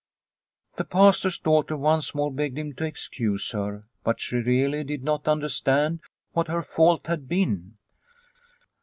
The 0.77 0.83
Pastor's 0.83 1.37
daughter 1.37 1.77
once 1.77 2.15
more 2.15 2.33
begged 2.33 2.57
him 2.57 2.73
to 2.73 2.83
excuse 2.85 3.51
her, 3.51 3.83
but 4.03 4.19
she 4.19 4.37
really 4.37 4.83
did 4.83 5.03
not 5.03 5.27
understand 5.27 5.99
what 6.31 6.47
her 6.47 6.63
fault 6.63 7.05
had 7.05 7.29
been. 7.29 7.77